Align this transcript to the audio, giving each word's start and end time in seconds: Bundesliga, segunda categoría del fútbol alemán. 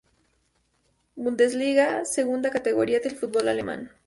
Bundesliga, 1.15 2.03
segunda 2.05 2.49
categoría 2.49 2.99
del 3.01 3.15
fútbol 3.15 3.47
alemán. 3.49 3.91